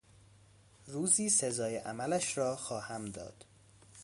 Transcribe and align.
روزی 0.85 1.29
سزای 1.29 1.77
عملش 1.77 2.37
را 2.37 2.55
خواهم 2.55 3.05
داد. 3.05 3.45